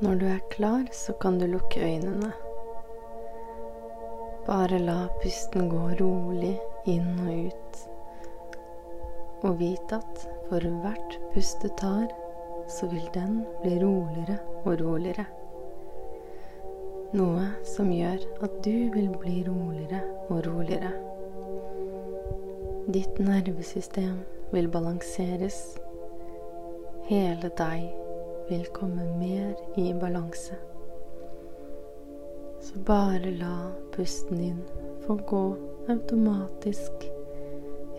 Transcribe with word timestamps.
Når 0.00 0.14
du 0.14 0.26
er 0.32 0.38
klar, 0.48 0.86
så 0.92 1.12
kan 1.12 1.38
du 1.38 1.44
lukke 1.46 1.80
øynene. 1.84 2.30
Bare 4.46 4.78
la 4.80 5.08
pusten 5.20 5.68
gå 5.68 5.82
rolig 5.98 6.54
inn 6.88 7.18
og 7.20 7.50
ut. 7.50 7.82
Og 9.44 9.58
vit 9.60 9.92
at 9.92 10.24
for 10.48 10.64
hvert 10.80 11.18
pust 11.34 11.60
du 11.60 11.68
tar, 11.76 12.08
så 12.64 12.88
vil 12.88 13.04
den 13.12 13.42
bli 13.60 13.76
roligere 13.84 14.38
og 14.64 14.80
roligere. 14.80 15.28
Noe 17.12 17.50
som 17.68 17.92
gjør 17.92 18.24
at 18.40 18.58
du 18.64 18.88
vil 18.96 19.12
bli 19.20 19.44
roligere 19.44 20.00
og 20.30 20.46
roligere. 20.48 20.96
Ditt 22.88 23.20
nervesystem 23.20 24.22
vil 24.56 24.72
balanseres. 24.72 25.64
Hele 27.10 27.52
deg 27.58 27.99
vil 28.50 28.66
komme 28.74 29.06
mer 29.18 29.54
i 29.78 29.92
balanse. 29.94 30.58
Så 32.60 32.78
bare 32.78 33.30
la 33.30 33.70
pusten 33.94 34.38
din 34.38 34.62
få 35.06 35.14
gå 35.14 35.56
automatisk, 35.88 36.92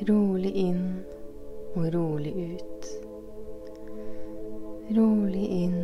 rolig 0.08 0.52
inn 0.52 0.86
og 1.76 1.94
rolig 1.94 2.34
ut. 2.54 2.90
Rolig 4.96 5.46
inn 5.64 5.80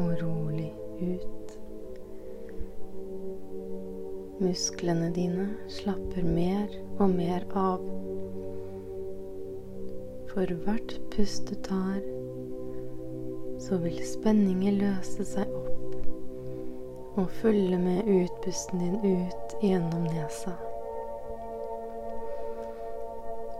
og 0.00 0.14
rolig 0.22 0.72
ut. 1.00 1.56
Musklene 4.40 5.10
dine 5.12 5.50
slapper 5.68 6.24
mer 6.24 6.72
og 6.96 7.12
mer 7.12 7.44
av. 7.52 7.84
For 10.32 10.56
hvert 10.64 10.96
pust 11.12 11.50
du 11.50 11.56
tar, 11.66 12.00
så 13.60 13.76
vil 13.76 14.00
spenninger 14.06 14.72
løse 14.80 15.24
seg 15.28 15.52
opp 15.52 17.16
og 17.20 17.30
følge 17.40 17.78
med 17.78 18.08
utpusten 18.08 18.80
din 18.80 18.98
ut 19.04 19.56
gjennom 19.60 20.06
nesa. 20.08 20.54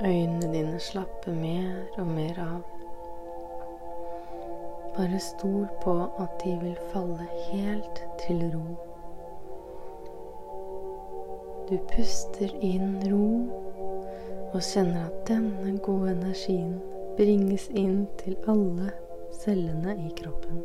Øynene 0.01 0.53
dine 0.53 0.79
slapper 0.81 1.35
mer 1.35 1.99
og 1.99 2.07
mer 2.07 2.39
av. 2.41 2.63
Bare 4.97 5.19
stol 5.21 5.67
på 5.83 5.97
at 6.23 6.41
de 6.45 6.55
vil 6.63 6.79
falle 6.93 7.27
helt 7.51 8.01
til 8.23 8.47
ro. 8.55 8.65
Du 11.69 11.77
puster 11.93 12.57
inn 12.65 12.97
ro 13.11 13.29
og 14.55 14.63
kjenner 14.65 15.05
at 15.11 15.21
denne 15.29 15.77
gode 15.85 16.17
energien 16.17 16.81
bringes 17.19 17.69
inn 17.77 18.07
til 18.25 18.41
alle 18.49 18.89
cellene 19.33 19.97
i 20.07 20.11
kroppen. 20.11 20.63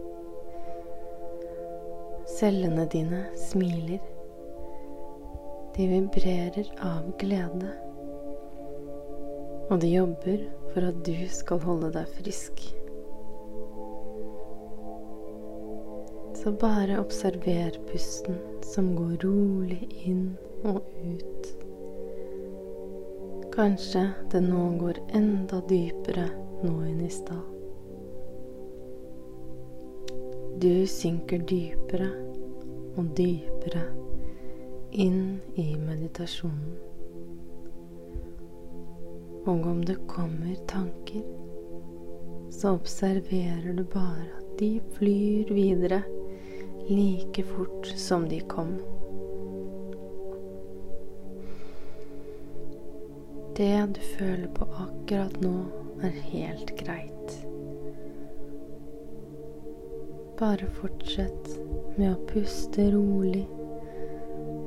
Cellene 2.39 2.85
dine 2.85 3.25
smiler. 3.35 3.99
De 5.75 5.88
vibrerer 5.88 6.72
av 6.81 7.11
glede. 7.19 7.72
Og 9.69 9.80
de 9.81 9.91
jobber 9.91 10.44
for 10.73 10.88
at 10.89 10.99
du 11.07 11.16
skal 11.31 11.61
holde 11.66 11.91
deg 11.95 12.11
frisk. 12.19 12.63
Så 16.35 16.53
bare 16.61 17.00
observer 17.02 17.79
pusten 17.89 18.38
som 18.66 18.94
går 18.97 19.17
rolig 19.23 19.81
inn 20.05 20.27
og 20.66 20.81
ut. 21.02 21.52
Kanskje 23.55 24.09
det 24.31 24.44
nå 24.44 24.69
går 24.79 25.00
enda 25.16 25.61
dypere 25.69 26.29
nå 26.63 26.77
enn 26.89 27.03
i 27.05 27.11
stad. 27.13 27.54
Du 30.66 30.88
synker 30.89 31.44
dypere 31.45 32.08
og 32.97 33.11
dypere 33.13 33.83
inn 34.97 35.35
i 35.61 35.66
meditasjonen. 35.77 36.72
Og 39.45 39.67
om 39.69 39.84
det 39.85 40.00
kommer 40.09 40.57
tanker, 40.66 41.22
så 42.50 42.73
observerer 42.79 43.78
du 43.78 43.84
bare 43.94 44.25
at 44.39 44.56
de 44.57 44.72
flyr 44.97 45.53
videre 45.53 46.01
like 46.89 47.45
fort 47.53 47.91
som 48.07 48.25
de 48.31 48.41
kom. 48.50 48.79
Det 53.53 53.75
du 54.00 54.01
føler 54.16 54.50
på 54.57 54.66
akkurat 54.88 55.44
nå, 55.45 55.59
er 56.01 56.23
helt 56.31 56.73
greit. 56.81 57.14
Bare 60.35 60.68
fortsett 60.68 61.46
med 61.96 62.09
å 62.09 62.23
puste 62.28 62.90
rolig 62.91 63.46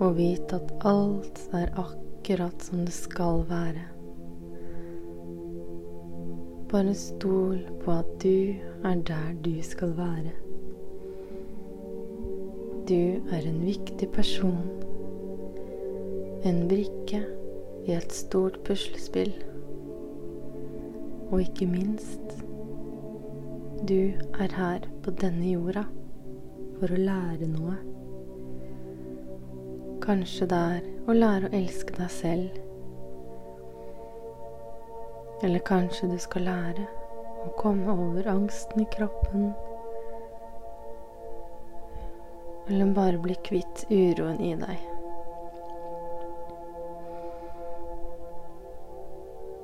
og 0.01 0.15
vite 0.17 0.57
at 0.57 0.71
alt 0.89 1.41
er 1.59 1.69
akkurat 1.77 2.65
som 2.65 2.87
det 2.87 2.95
skal 2.97 3.43
være. 3.51 3.83
Bare 6.73 6.97
stol 6.97 7.61
på 7.83 7.99
at 7.99 8.09
du 8.25 8.57
er 8.89 9.05
der 9.13 9.37
du 9.45 9.53
skal 9.67 9.93
være. 9.99 10.33
Du 12.89 13.21
er 13.29 13.45
en 13.45 13.61
viktig 13.69 14.09
person, 14.17 14.65
en 16.49 16.65
brikke 16.73 17.21
i 17.85 17.93
et 17.93 18.13
stort 18.25 18.57
puslespill, 18.65 19.35
og 21.29 21.43
ikke 21.45 21.69
minst 21.69 22.38
du 23.87 24.13
er 24.41 24.53
her 24.57 24.81
på 25.03 25.13
denne 25.21 25.53
jorda 25.53 25.85
for 26.81 26.91
å 26.91 26.99
lære 26.99 27.47
noe. 27.47 27.77
Kanskje 30.03 30.49
det 30.51 30.59
er 30.59 30.89
å 31.07 31.15
lære 31.15 31.47
å 31.47 31.55
elske 31.55 31.95
deg 31.95 32.11
selv. 32.11 32.59
Eller 35.47 35.63
kanskje 35.71 36.11
du 36.11 36.19
skal 36.19 36.49
lære 36.49 36.89
å 37.45 37.55
komme 37.61 37.95
over 37.95 38.27
angsten 38.35 38.83
i 38.83 38.91
kroppen. 38.97 39.53
Eller 42.67 42.95
bare 42.99 43.23
bli 43.23 43.39
kvitt 43.47 43.87
uroen 43.95 44.43
i 44.43 44.57
deg. 44.59 44.87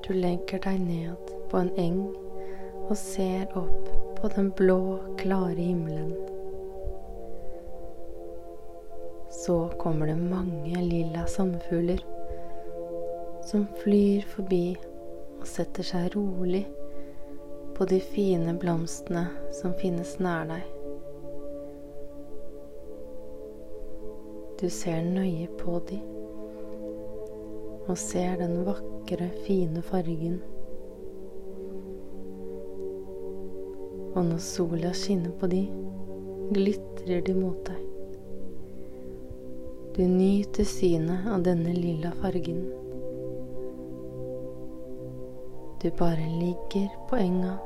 Du 0.07 0.13
legger 0.15 0.63
deg 0.69 0.85
ned 0.87 1.35
på 1.51 1.65
en 1.65 1.75
eng 1.81 2.05
og 2.89 2.97
ser 3.01 3.49
opp 3.59 3.91
på 4.19 4.31
den 4.37 4.51
blå, 4.57 4.99
klare 5.21 5.61
himmelen. 5.61 6.15
Så 9.31 9.69
kommer 9.79 10.07
det 10.07 10.17
mange 10.17 10.83
lilla 10.83 11.27
sommerfugler 11.27 12.05
som 13.45 13.67
flyr 13.83 14.25
forbi 14.37 14.77
og 15.41 15.47
setter 15.49 15.85
seg 15.85 16.15
rolig 16.17 16.65
på 17.75 17.85
de 17.91 17.99
fine 18.01 18.55
blomstene 18.61 19.27
som 19.59 19.75
finnes 19.81 20.17
nær 20.23 20.49
deg. 20.49 20.65
Du 24.61 24.69
ser 24.73 25.03
nøye 25.05 25.49
på 25.61 25.81
de 25.91 26.01
og 27.85 27.99
ser 28.01 28.39
den 28.41 28.63
vakre, 28.65 29.29
fine 29.45 29.83
fargen. 29.85 30.39
Og 34.15 34.25
når 34.25 34.39
sola 34.39 34.93
skinner 34.95 35.35
på 35.41 35.49
de, 35.51 35.65
glitrer 36.55 37.23
de 37.27 37.35
mot 37.35 37.59
deg. 37.67 37.81
Du 39.95 40.03
nyter 40.11 40.67
synet 40.67 41.27
av 41.31 41.43
denne 41.47 41.75
lilla 41.75 42.11
fargen. 42.23 42.65
Du 45.83 45.91
bare 45.99 46.27
ligger 46.41 46.89
på 47.11 47.19
enga 47.21 47.57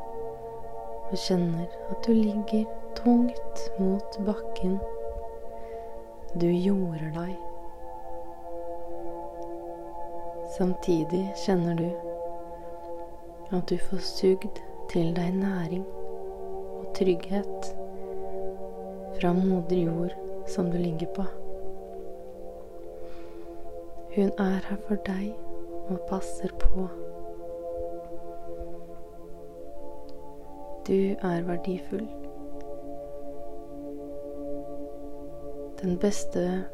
og 1.08 1.16
kjenner 1.16 1.68
at 1.88 2.04
du 2.04 2.12
ligger 2.12 2.64
tungt 2.98 3.62
mot 3.80 4.18
bakken. 4.26 4.76
Du 6.36 6.48
jorder 6.50 7.12
deg. 7.16 7.36
Samtidig 10.58 11.24
kjenner 11.44 11.78
du 11.78 11.88
at 13.56 13.68
du 13.70 13.78
får 13.88 14.04
sugd 14.04 14.60
til 14.92 15.14
deg 15.16 15.32
næring 15.38 15.86
trygghet 16.98 17.76
fra 19.20 19.32
moder 19.32 19.76
jord 19.76 20.14
som 20.46 20.70
du 20.70 20.78
ligger 20.78 21.06
på. 21.06 21.24
Hun 24.14 24.30
er 24.38 24.60
her 24.68 24.76
for 24.88 24.94
deg 25.06 25.34
og 25.88 26.00
passer 26.08 26.48
på. 26.58 26.88
Du 30.88 31.14
er 31.22 31.42
verdifull. 31.42 32.08
Den 35.82 35.98
beste 35.98 36.64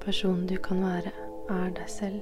personen 0.00 0.46
du 0.46 0.56
kan 0.56 0.82
være, 0.82 1.12
er 1.50 1.70
deg 1.70 1.88
selv. 1.88 2.20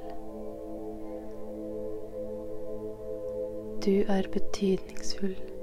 Du 3.85 3.91
er 4.09 4.31
betydningsfull. 4.33 5.56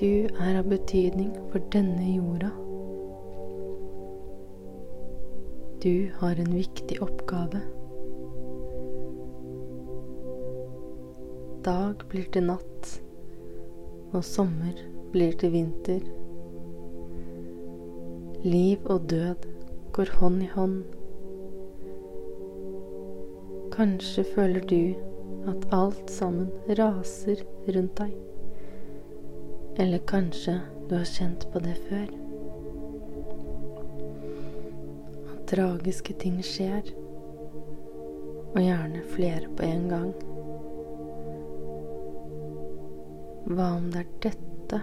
Du 0.00 0.28
er 0.28 0.58
av 0.58 0.66
betydning 0.68 1.30
for 1.48 1.62
denne 1.72 2.04
jorda. 2.04 2.50
Du 5.80 6.10
har 6.18 6.36
en 6.42 6.50
viktig 6.52 6.98
oppgave. 7.04 7.62
Dag 11.64 12.04
blir 12.10 12.28
til 12.34 12.44
natt, 12.50 12.90
og 14.12 14.20
sommer 14.24 14.84
blir 15.16 15.32
til 15.40 15.54
vinter. 15.56 16.04
Liv 18.44 18.84
og 18.84 19.08
død 19.10 19.48
går 19.96 20.14
hånd 20.20 20.44
i 20.44 20.52
hånd. 20.52 20.78
Kanskje 23.72 24.28
føler 24.34 24.68
du 24.68 24.80
at 25.48 25.68
alt 25.72 26.12
sammen 26.12 26.52
raser 26.76 27.40
rundt 27.72 28.00
deg. 28.04 28.25
Eller 29.78 29.98
kanskje 29.98 30.60
du 30.88 30.94
har 30.96 31.04
kjent 31.04 31.52
på 31.52 31.60
det 31.60 31.74
før. 31.88 32.06
At 35.34 35.42
tragiske 35.50 36.14
ting 36.22 36.38
skjer, 36.44 36.88
og 38.54 38.60
gjerne 38.62 39.02
flere 39.12 39.50
på 39.52 39.66
en 39.68 39.84
gang. 39.92 40.08
Hva 43.46 43.68
om 43.76 43.92
det 43.92 44.06
er 44.06 44.12
dette 44.30 44.82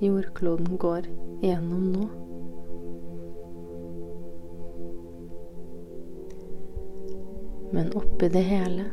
jordkloden 0.00 0.80
går 0.80 1.12
igjennom 1.42 1.86
nå? 1.92 2.08
Men 7.72 7.92
oppi 8.00 8.32
det 8.32 8.48
hele 8.48 8.88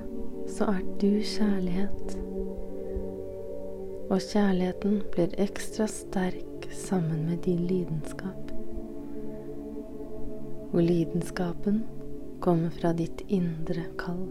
så 0.52 0.74
er 0.76 0.84
du 1.00 1.14
kjærlighet. 1.24 2.29
Og 4.10 4.18
kjærligheten 4.26 5.04
blir 5.14 5.34
ekstra 5.38 5.86
sterk 5.88 6.66
sammen 6.74 7.28
med 7.30 7.44
din 7.46 7.68
lidenskap. 7.70 8.54
Og 10.74 10.82
lidenskapen 10.82 11.84
kommer 12.42 12.74
fra 12.74 12.94
ditt 12.98 13.22
indre 13.28 13.84
kall. 14.02 14.24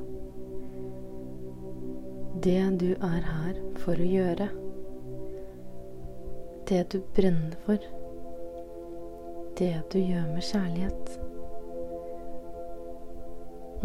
Det 2.43 2.59
du 2.83 2.91
er 2.95 3.23
her 3.23 3.63
for 3.85 3.95
å 3.99 4.11
gjøre. 4.17 4.51
Det 6.69 6.83
du 6.93 6.99
brenner 7.15 7.55
for. 7.67 7.79
Det 9.63 9.73
du 9.95 9.99
gjør 10.03 10.27
med 10.35 10.43
kjærlighet. 10.51 11.17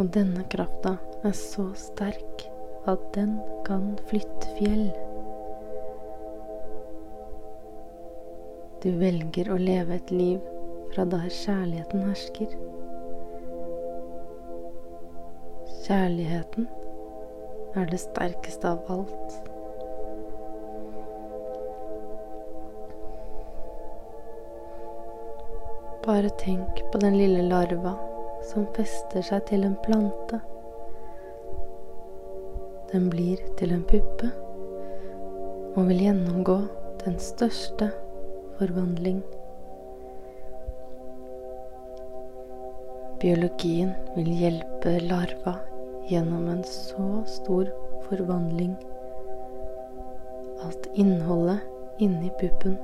Og 0.01 0.09
denne 0.13 0.49
krafta 0.49 0.97
er 1.21 1.37
så 1.37 1.69
sterk 1.77 2.47
at 2.89 3.09
den 3.13 3.37
kan 3.65 3.93
flytte 4.09 4.57
fjell. 4.57 4.87
Du 8.83 8.89
velger 8.99 9.47
å 9.47 9.55
leve 9.55 9.95
et 9.95 10.09
liv 10.11 10.39
fra 10.91 11.05
der 11.07 11.29
kjærligheten 11.31 12.01
hersker. 12.03 12.55
Kjærligheten 15.85 16.67
er 17.79 17.87
det 17.87 18.01
sterkeste 18.03 18.73
av 18.73 18.91
alt. 18.91 19.37
Bare 26.03 26.35
tenk 26.43 26.83
på 26.91 27.03
den 27.07 27.15
lille 27.23 27.47
larva 27.47 27.95
som 28.51 28.67
fester 28.75 29.23
seg 29.23 29.47
til 29.47 29.63
en 29.63 29.79
plante. 29.87 30.43
Den 32.91 33.07
blir 33.15 33.39
til 33.55 33.71
en 33.79 33.87
puppe 33.87 34.35
og 35.71 35.85
vil 35.87 36.09
gjennomgå 36.09 36.61
den 37.07 37.15
største 37.31 37.93
forvandling. 38.63 39.21
Biologien 43.21 43.93
vil 44.17 44.33
hjelpe 44.41 44.97
larva 45.05 45.59
gjennom 46.09 46.49
en 46.55 46.65
så 46.67 47.21
stor 47.37 47.69
forvandling 48.09 48.75
at 50.65 50.91
innholdet 50.99 51.63
inni 52.03 52.31
puppen 52.41 52.75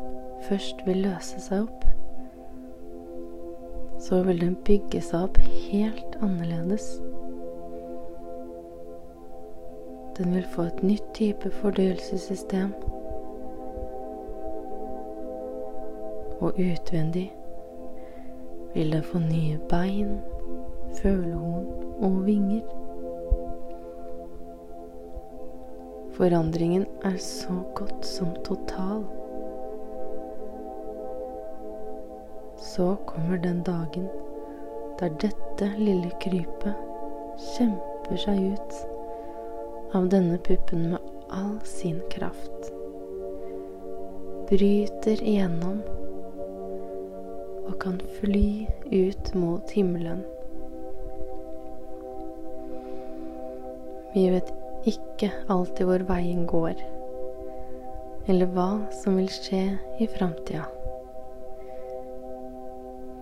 først 0.47 0.85
vil 0.87 1.03
løse 1.09 1.41
seg 1.43 1.65
opp 1.65 1.79
så 3.99 4.23
vil 4.23 4.39
den 4.41 4.55
bygge 4.65 5.01
seg 5.03 5.27
opp 5.27 5.37
helt 5.43 6.15
annerledes. 6.23 6.85
Den 10.17 10.33
vil 10.35 10.47
få 10.53 10.67
et 10.69 10.83
nytt 10.83 11.11
type 11.15 11.51
fordøyelsessystem. 11.59 12.71
Og 16.39 16.59
utvendig 16.59 17.27
vil 18.73 18.91
den 18.91 19.03
få 19.03 19.19
nye 19.19 19.59
bein, 19.69 20.19
følehorn 21.01 21.67
og 22.05 22.25
vinger. 22.25 22.61
Forandringen 26.19 26.85
er 27.03 27.17
så 27.17 27.53
godt 27.75 28.05
som 28.05 28.33
total. 28.43 29.03
Så 32.57 32.95
kommer 33.05 33.37
den 33.37 33.63
dagen 33.63 34.07
der 34.99 35.09
dette 35.09 35.69
lille 35.77 36.11
krypet 36.19 36.75
kjemper 37.39 38.19
seg 38.19 38.41
ut 38.51 39.95
av 39.95 40.09
denne 40.11 40.35
puppen 40.43 40.89
med 40.91 41.13
all 41.31 41.55
sin 41.63 42.01
kraft. 42.11 42.67
Bryter 44.49 45.23
igjennom 45.23 45.79
og 47.69 47.77
kan 47.83 48.01
fly 48.17 48.65
ut 48.89 49.31
mot 49.37 49.71
himmelen. 49.77 50.25
Vi 54.15 54.25
vet 54.33 54.49
ikke 54.89 55.29
alltid 55.53 55.85
hvor 55.85 56.03
veien 56.09 56.43
går, 56.49 56.81
eller 58.27 58.51
hva 58.57 58.71
som 59.03 59.21
vil 59.21 59.31
skje 59.31 59.63
i 60.01 60.09
framtida 60.17 60.65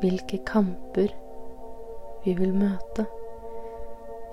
hvilke 0.01 0.37
kamper 0.45 1.13
vi 2.25 2.33
vil 2.37 2.53
møte, 2.53 3.05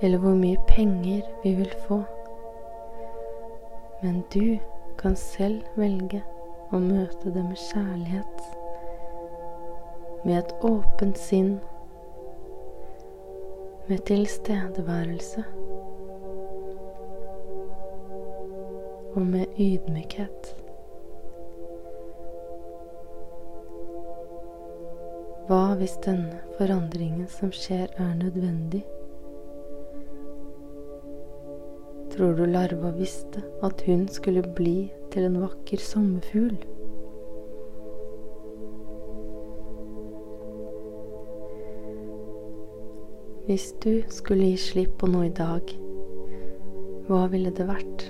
eller 0.03 0.21
hvor 0.21 0.37
mye 0.37 0.61
penger 0.69 1.23
vi 1.45 1.55
vil 1.61 1.73
få. 1.87 2.03
Men 4.03 4.23
du 4.35 4.59
kan 5.01 5.17
selv 5.17 5.65
velge 5.79 6.21
å 6.73 6.81
møte 6.83 7.33
det 7.33 7.45
med 7.47 7.61
kjærlighet, 7.71 8.45
med 10.25 10.39
et 10.39 10.53
åpent 10.65 11.19
sinn, 11.21 11.59
med 13.89 14.01
tilstedeværelse 14.09 15.45
og 19.15 19.23
med 19.27 19.59
ydmykhet. 19.61 20.55
Hva 25.45 25.75
hvis 25.77 25.99
denne 26.07 26.41
forandringen 26.57 27.29
som 27.29 27.53
skjer, 27.53 27.91
er 28.01 28.15
nødvendig? 28.17 28.81
Tror 32.15 32.33
du 32.39 32.47
larva 32.49 32.95
visste 32.97 33.43
at 33.67 33.83
hun 33.85 34.07
skulle 34.09 34.47
bli 34.57 34.79
til 35.13 35.29
en 35.29 35.43
vakker 35.43 35.83
sommerfugl? 35.83 36.57
Hvis 43.45 43.75
du 43.85 44.03
skulle 44.09 44.47
gi 44.55 44.57
slipp 44.57 44.93
på 45.03 45.09
noe 45.13 45.27
i 45.29 45.33
dag, 45.37 45.69
hva 47.05 47.27
ville 47.29 47.51
det 47.53 47.67
vært? 47.69 48.05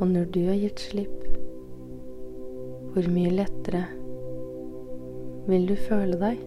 Og 0.00 0.08
når 0.10 0.26
du 0.34 0.40
har 0.48 0.58
gitt 0.58 0.82
slipp, 0.82 1.20
hvor 2.90 3.06
mye 3.14 3.30
lettere 3.36 3.84
vil 5.46 5.70
du 5.70 5.76
føle 5.84 6.18
deg? 6.24 6.42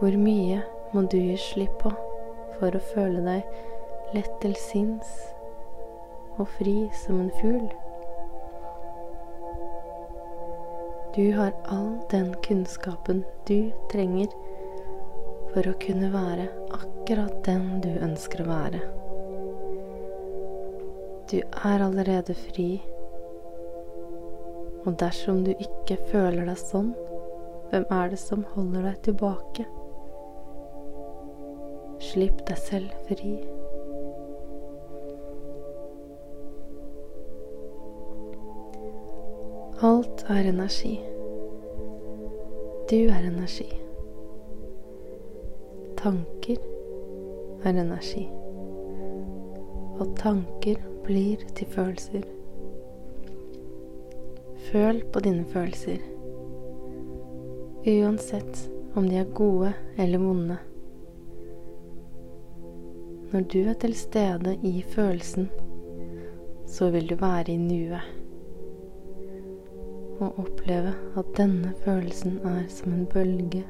Hvor 0.00 0.18
mye 0.24 0.64
må 0.96 1.04
du 1.12 1.20
gi 1.20 1.36
slipp 1.50 1.76
på 1.84 1.92
for 2.56 2.72
å 2.72 2.84
føle 2.94 3.20
deg 3.28 4.16
lett 4.16 4.34
til 4.40 4.56
sinns 4.56 5.14
og 6.38 6.46
fri 6.56 6.78
som 7.04 7.20
en 7.26 7.32
fugl? 7.42 7.81
Du 11.14 11.32
har 11.32 11.52
all 11.64 11.98
den 12.10 12.34
kunnskapen 12.42 13.24
du 13.46 13.70
trenger 13.92 14.30
for 15.52 15.66
å 15.68 15.74
kunne 15.82 16.08
være 16.08 16.46
akkurat 16.72 17.34
den 17.44 17.66
du 17.84 17.90
ønsker 18.00 18.40
å 18.40 18.46
være. 18.48 18.80
Du 21.28 21.36
er 21.42 21.84
allerede 21.84 22.32
fri, 22.38 22.80
og 24.86 24.96
dersom 25.04 25.44
du 25.44 25.52
ikke 25.52 25.98
føler 26.08 26.48
deg 26.48 26.56
sånn, 26.64 26.94
hvem 27.68 27.84
er 27.92 28.14
det 28.14 28.20
som 28.24 28.46
holder 28.54 28.88
deg 28.88 29.04
tilbake? 29.10 29.68
Slipp 32.08 32.40
deg 32.48 32.64
selv 32.70 32.96
fri. 33.10 33.36
Alt 39.82 40.11
er 40.28 40.48
energi. 40.48 41.00
Du 42.90 42.96
er 42.96 43.24
energi. 43.26 43.66
Tanker 45.98 46.56
er 47.64 47.70
energi. 47.70 48.28
Og 49.98 50.14
tanker 50.18 50.78
blir 51.04 51.42
til 51.56 51.66
følelser. 51.66 52.22
Føl 54.70 55.02
på 55.12 55.20
dine 55.20 55.44
følelser. 55.44 55.98
Uansett 57.86 58.70
om 58.94 59.08
de 59.08 59.16
er 59.16 59.34
gode 59.34 59.74
eller 59.98 60.18
vonde. 60.18 60.58
Når 63.32 63.40
du 63.40 63.58
er 63.64 63.74
til 63.74 63.94
stede 63.94 64.58
i 64.62 64.82
følelsen, 64.88 65.50
så 66.66 66.90
vil 66.90 67.10
du 67.10 67.14
være 67.14 67.52
i 67.52 67.56
nuet. 67.56 68.21
Og 70.22 70.38
oppleve 70.38 70.92
at 71.18 71.30
denne 71.36 71.72
følelsen 71.82 72.38
er 72.46 72.62
som 72.70 72.92
en 72.94 73.06
bølge. 73.10 73.64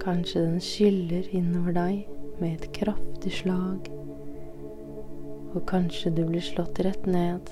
Kanskje 0.00 0.44
den 0.44 0.60
skyller 0.62 1.26
innover 1.34 1.74
deg 1.74 2.04
med 2.38 2.52
et 2.52 2.68
kraftig 2.76 3.32
slag. 3.40 3.90
Og 5.54 5.64
kanskje 5.66 6.14
du 6.14 6.22
blir 6.28 6.44
slått 6.44 6.78
rett 6.86 7.10
ned. 7.10 7.50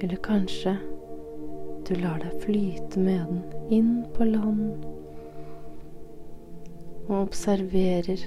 Eller 0.00 0.20
kanskje 0.28 0.76
du 1.88 1.94
lar 1.96 2.20
deg 2.20 2.36
flyte 2.44 3.00
med 3.00 3.24
den 3.32 3.40
inn 3.72 3.94
på 4.14 4.28
land 4.28 4.84
og 7.10 7.16
observerer 7.24 8.20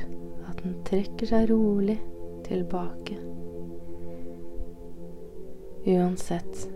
at 0.50 0.60
den 0.64 0.76
trekker 0.88 1.30
seg 1.30 1.48
rolig 1.54 2.00
tilbake. 2.48 3.16
Uansett 5.86 6.70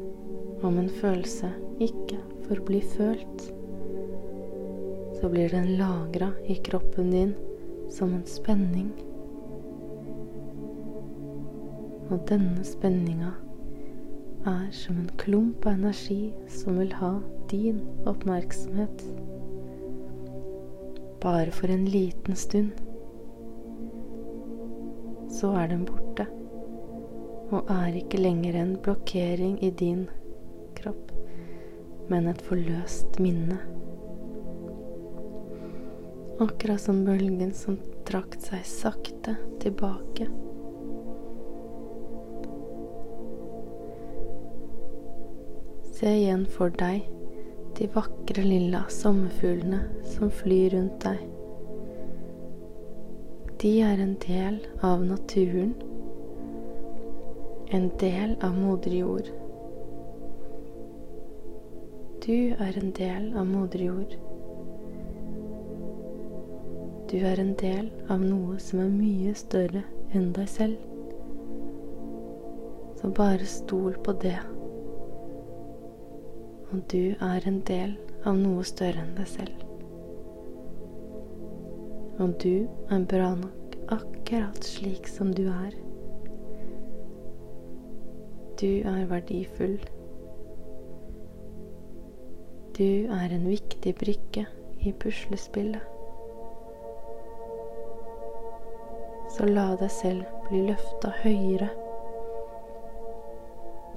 om 0.62 0.78
en 0.78 0.90
følelse 0.90 1.48
ikke 1.80 2.18
får 2.44 2.60
bli 2.68 2.82
følt, 2.84 3.44
så 5.16 5.30
blir 5.32 5.54
den 5.54 5.78
lagra 5.80 6.34
i 6.44 6.58
kroppen 6.66 7.14
din 7.14 7.32
som 7.88 8.12
en 8.18 8.26
spenning. 8.28 8.90
Og 12.12 12.20
denne 12.28 12.68
spenninga 12.68 13.32
er 14.44 14.68
som 14.76 15.00
en 15.00 15.14
klump 15.24 15.64
av 15.64 15.78
energi 15.78 16.34
som 16.52 16.76
vil 16.82 16.92
ha 17.00 17.14
din 17.48 17.80
oppmerksomhet. 18.12 19.06
Bare 21.24 21.56
for 21.56 21.72
en 21.72 21.88
liten 21.88 22.36
stund. 22.36 22.76
Så 25.32 25.56
er 25.56 25.72
den 25.72 25.88
borte 25.88 26.28
og 27.52 27.70
er 27.72 27.96
ikke 27.96 28.20
lenger 28.20 28.58
en 28.60 28.76
blokkering 28.84 29.58
i 29.64 29.70
din 29.72 30.08
kropp, 30.78 31.12
men 32.12 32.28
et 32.28 32.42
forløst 32.44 33.20
minne. 33.24 33.60
Akkurat 36.44 36.82
som 36.84 37.06
bølgen 37.08 37.54
som 37.56 37.80
trakk 38.06 38.36
seg 38.44 38.66
sakte 38.68 39.38
tilbake. 39.64 40.28
Se 45.98 46.12
igjen 46.14 46.44
for 46.54 46.70
deg 46.78 47.08
de 47.78 47.88
vakre 47.94 48.44
lilla 48.46 48.84
sommerfuglene 48.90 49.80
som 50.14 50.30
flyr 50.34 50.76
rundt 50.76 51.02
deg. 51.06 51.24
De 53.62 53.72
er 53.82 54.02
en 54.02 54.14
del 54.22 54.60
av 54.86 55.02
naturen, 55.06 55.74
en 57.70 57.92
del 58.00 58.36
av 58.42 58.56
moder 58.56 58.92
jord. 58.92 59.30
Du 62.26 62.56
er 62.64 62.78
en 62.80 62.92
del 62.96 63.34
av 63.38 63.48
moder 63.48 63.82
jord. 63.84 64.14
Du 67.12 67.18
er 67.18 67.40
en 67.40 67.54
del 67.60 67.90
av 68.12 68.24
noe 68.24 68.56
som 68.64 68.80
er 68.84 68.92
mye 68.92 69.34
større 69.36 69.84
enn 70.16 70.30
deg 70.36 70.48
selv. 70.52 70.78
Så 73.02 73.12
bare 73.16 73.48
stol 73.48 74.00
på 74.04 74.16
det. 74.24 74.38
Og 76.72 76.84
du 76.92 77.16
er 77.20 77.48
en 77.52 77.60
del 77.68 77.98
av 78.24 78.40
noe 78.40 78.64
større 78.68 79.04
enn 79.04 79.16
deg 79.20 79.28
selv. 79.34 79.68
Og 82.24 82.40
du 82.44 82.68
er 82.92 83.04
bra 83.12 83.34
nok 83.36 83.76
akkurat 84.00 84.64
slik 84.64 85.08
som 85.12 85.36
du 85.36 85.46
er. 85.52 85.87
Du 88.62 88.80
er 88.80 89.06
verdifull. 89.06 89.78
Du 92.78 93.06
er 93.06 93.30
en 93.36 93.48
viktig 93.50 93.96
brikke 93.96 94.46
i 94.82 94.94
puslespillet. 95.00 95.82
Så 99.30 99.46
la 99.46 99.68
deg 99.78 99.94
selv 99.94 100.26
bli 100.48 100.64
løfta 100.72 101.14
høyere 101.22 101.70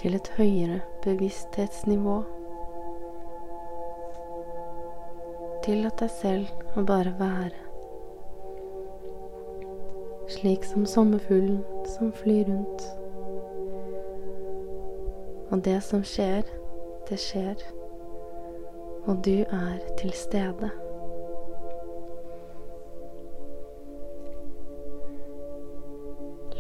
til 0.02 0.20
et 0.20 0.30
høyere 0.36 0.82
bevissthetsnivå. 1.08 2.20
Tillat 5.64 6.00
deg 6.04 6.16
selv 6.20 6.76
å 6.76 6.84
bare 6.84 7.16
være. 7.16 7.66
Slik 10.36 10.68
som 10.68 10.84
sommerfuglen 10.84 11.62
som 11.96 12.12
flyr 12.12 12.44
rundt. 12.52 12.90
Og 15.50 15.62
det 15.66 15.80
som 15.82 16.02
skjer, 16.06 16.46
det 17.08 17.18
skjer. 17.18 17.62
Og 19.08 19.18
du 19.26 19.40
er 19.42 19.80
til 19.98 20.12
stede. 20.14 20.70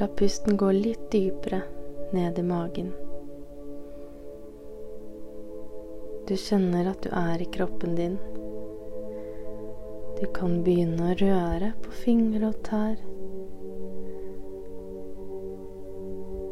La 0.00 0.08
pusten 0.16 0.56
gå 0.56 0.72
litt 0.72 1.06
dypere 1.12 1.60
ned 2.16 2.38
i 2.40 2.44
magen. 2.48 2.90
Du 6.26 6.36
kjenner 6.38 6.90
at 6.90 7.02
du 7.04 7.10
er 7.14 7.42
i 7.42 7.48
kroppen 7.52 7.94
din. 7.98 8.18
Du 10.20 10.26
kan 10.34 10.60
begynne 10.64 11.12
å 11.12 11.18
røre 11.20 11.72
på 11.84 11.94
fingre 12.02 12.50
og 12.50 12.62
tær. 12.66 12.96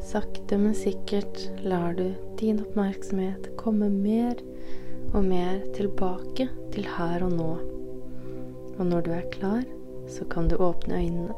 Sakte, 0.08 0.56
men 0.58 0.74
sikkert 0.74 1.50
lar 1.60 1.92
du 1.92 2.14
din 2.40 2.62
oppmerksomhet 2.62 3.50
komme 3.60 3.90
mer 3.92 4.38
og 5.12 5.26
mer 5.26 5.58
tilbake 5.76 6.46
til 6.72 6.88
her 6.96 7.26
og 7.26 7.34
nå. 7.36 7.50
Og 8.78 8.86
når 8.88 9.04
du 9.04 9.10
er 9.12 9.28
klar, 9.34 9.66
så 10.08 10.24
kan 10.32 10.48
du 10.48 10.56
åpne 10.56 11.02
øynene. 11.02 11.36